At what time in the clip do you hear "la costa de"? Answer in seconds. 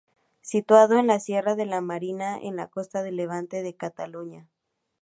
2.55-3.11